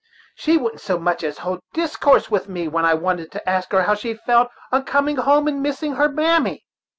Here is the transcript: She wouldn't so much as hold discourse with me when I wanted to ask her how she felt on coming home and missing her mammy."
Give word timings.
She 0.33 0.57
wouldn't 0.57 0.81
so 0.81 0.97
much 0.97 1.21
as 1.23 1.37
hold 1.37 1.59
discourse 1.73 2.31
with 2.31 2.49
me 2.49 2.67
when 2.67 2.85
I 2.85 2.95
wanted 2.95 3.31
to 3.33 3.47
ask 3.47 3.71
her 3.71 3.83
how 3.83 3.93
she 3.93 4.15
felt 4.15 4.49
on 4.71 4.83
coming 4.83 5.17
home 5.17 5.47
and 5.47 5.61
missing 5.61 5.93
her 5.93 6.09
mammy." 6.09 6.65